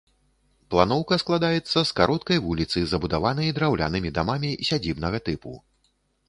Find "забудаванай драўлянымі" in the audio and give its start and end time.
2.95-4.09